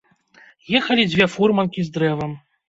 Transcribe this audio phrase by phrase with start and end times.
[0.79, 2.35] Ехалі дзве фурманкі з дрэвам.